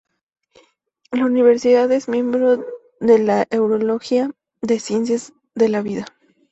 La 1.11 1.25
Universidad 1.25 1.91
es 1.91 2.07
miembro 2.09 2.65
de 2.99 3.19
la 3.19 3.45
Euroliga 3.51 4.31
de 4.59 4.79
Ciencias 4.79 5.31
de 5.53 5.69
la 5.69 5.83
Vida. 5.83 6.07